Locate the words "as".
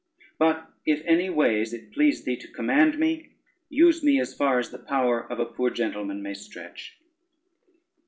4.19-4.33, 4.57-4.71